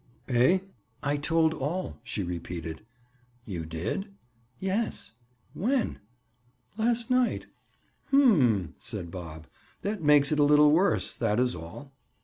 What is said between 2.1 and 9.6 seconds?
repeated. "You did?" "Yes." "When?" "Last night." "Hum!" said Bob.